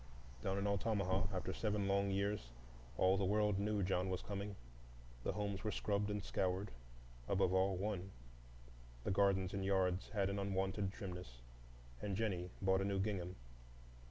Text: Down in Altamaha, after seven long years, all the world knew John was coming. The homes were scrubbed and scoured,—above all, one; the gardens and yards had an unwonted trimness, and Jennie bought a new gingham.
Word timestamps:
Down 0.41 0.57
in 0.57 0.65
Altamaha, 0.65 1.27
after 1.31 1.53
seven 1.53 1.87
long 1.87 2.09
years, 2.09 2.49
all 2.97 3.17
the 3.17 3.23
world 3.23 3.59
knew 3.59 3.83
John 3.83 4.09
was 4.09 4.23
coming. 4.23 4.55
The 5.23 5.33
homes 5.33 5.63
were 5.63 5.71
scrubbed 5.71 6.09
and 6.09 6.23
scoured,—above 6.23 7.53
all, 7.53 7.75
one; 7.77 8.09
the 9.03 9.11
gardens 9.11 9.53
and 9.53 9.63
yards 9.63 10.09
had 10.09 10.31
an 10.31 10.39
unwonted 10.39 10.91
trimness, 10.91 11.41
and 12.01 12.15
Jennie 12.17 12.49
bought 12.63 12.81
a 12.81 12.83
new 12.83 12.97
gingham. 12.99 13.35